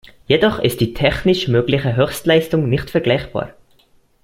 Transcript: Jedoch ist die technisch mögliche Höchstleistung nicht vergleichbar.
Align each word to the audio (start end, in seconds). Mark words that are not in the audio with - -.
Jedoch 0.25 0.57
ist 0.57 0.81
die 0.81 0.95
technisch 0.95 1.47
mögliche 1.47 1.95
Höchstleistung 1.95 2.67
nicht 2.67 2.89
vergleichbar. 2.89 3.53